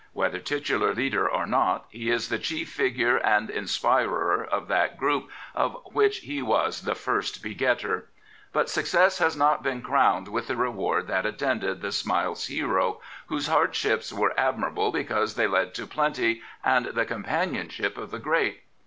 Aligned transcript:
Whether 0.13 0.39
titular 0.39 0.95
leader 0.95 1.29
or 1.29 1.45
not, 1.45 1.85
he 1.89 2.09
is 2.09 2.29
the 2.29 2.39
chief 2.39 2.71
figure 2.71 3.17
and 3.17 3.51
inspirer 3.51 4.43
of 4.43 4.67
that 4.67 4.97
group 4.97 5.29
of 5.53 5.77
which 5.93 6.21
he 6.21 6.41
was 6.41 6.81
the" 6.81 6.95
first 7.09 7.43
begetter," 7.43 8.07
But 8.51 8.67
success 8.67 9.19
has 9.19 9.37
not 9.37 9.61
been 9.61 9.83
crowned 9.83 10.27
with 10.27 10.47
the 10.47 10.55
reward 10.55 11.05
that 11.09 11.27
attended 11.27 11.81
the 11.83 11.91
Smiles 11.91 12.47
hero, 12.47 12.99
whose 13.27 13.45
hardships 13.45 14.11
were 14.11 14.33
admirable 14.39 14.91
because 14.91 15.35
they 15.35 15.45
led 15.45 15.75
to 15.75 15.85
plenty 15.85 16.41
and 16.65 16.87
the 16.87 17.05
com 17.05 17.23
panionship 17.23 17.95
of 17.95 18.09
the 18.09 18.17
great. 18.17 18.63